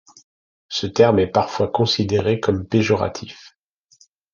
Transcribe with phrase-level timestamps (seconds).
[0.67, 3.55] Ce terme est parfois considéré comme péjoratif.